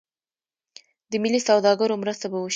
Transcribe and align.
د 1.11 1.13
ملي 1.23 1.39
سوداګرو 1.49 2.01
مرسته 2.03 2.25
به 2.31 2.37
وشي. 2.39 2.49